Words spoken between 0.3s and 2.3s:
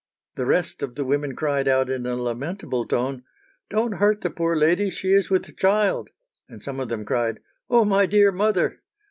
The rest of the women cried out in a